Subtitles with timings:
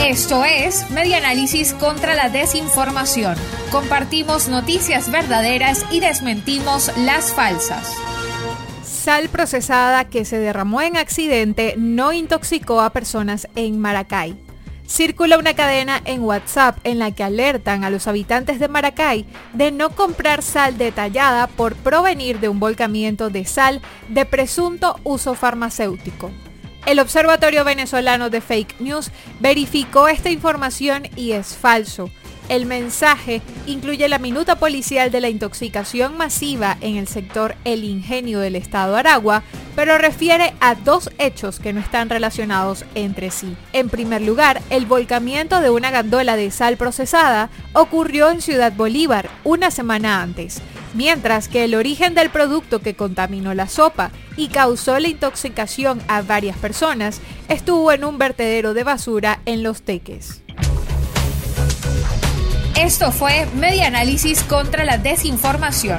[0.00, 3.36] Esto es Media Análisis contra la Desinformación.
[3.70, 7.94] Compartimos noticias verdaderas y desmentimos las falsas.
[8.82, 14.36] Sal procesada que se derramó en accidente no intoxicó a personas en Maracay.
[14.86, 19.70] Circula una cadena en WhatsApp en la que alertan a los habitantes de Maracay de
[19.70, 26.30] no comprar sal detallada por provenir de un volcamiento de sal de presunto uso farmacéutico.
[26.86, 29.10] El Observatorio Venezolano de Fake News
[29.40, 32.10] verificó esta información y es falso.
[32.50, 38.38] El mensaje incluye la minuta policial de la intoxicación masiva en el sector El Ingenio
[38.38, 39.42] del estado Aragua,
[39.74, 43.56] pero refiere a dos hechos que no están relacionados entre sí.
[43.72, 49.30] En primer lugar, el volcamiento de una gandola de sal procesada ocurrió en Ciudad Bolívar
[49.44, 50.60] una semana antes,
[50.94, 56.22] mientras que el origen del producto que contaminó la sopa y causó la intoxicación a
[56.22, 60.42] varias personas estuvo en un vertedero de basura en Los Teques.
[62.76, 65.98] Esto fue Media Análisis contra la Desinformación.